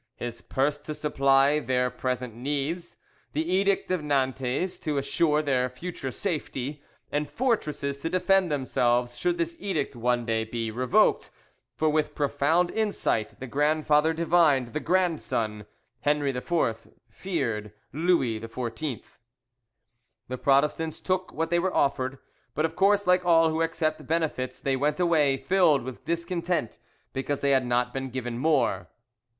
[0.15, 2.97] his purse to supply their present needs,
[3.33, 6.81] the Edict of Nantes to assure their future safety,
[7.11, 11.29] and fortresses to defend themselves should this edict one day be revoked,
[11.75, 15.67] for with profound insight the grandfather divined the grandson:
[16.03, 19.19] Henri IV feared Louis XIV.
[20.29, 22.17] The Protestants took what they were offered,
[22.55, 26.79] but of course like all who accept benefits they went away filled with discontent
[27.13, 28.87] because they had not been given more.